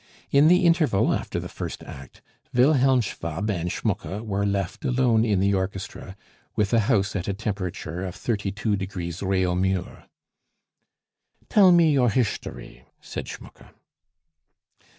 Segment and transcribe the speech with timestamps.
[0.31, 2.23] In the interval, after the first act,
[2.55, 6.15] Wilhelm Schwab and Schmucke were left alone in the orchestra,
[6.55, 10.05] with a house at a temperature of thirty two degrees Reaumur.
[11.49, 13.75] "Tell me your hishdory," said Schmucke.